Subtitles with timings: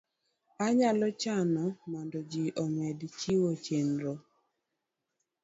[0.65, 4.13] Anyalo chano mondo ji omed jiwo chenro